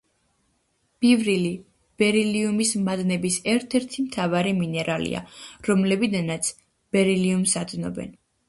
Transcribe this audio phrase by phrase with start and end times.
[1.03, 1.51] ბივრილი
[2.03, 5.23] ბერილიუმის მადნების ერთ-ერთი მთავარი მინერალია,
[5.71, 6.51] რომლებიდანაც
[6.97, 8.15] ბერილიუმს ადნობენ.